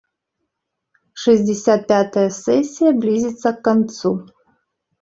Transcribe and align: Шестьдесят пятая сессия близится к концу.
Шестьдесят 1.13 1.83
пятая 1.87 2.31
сессия 2.31 2.91
близится 2.91 3.53
к 3.53 3.61
концу. 3.61 4.25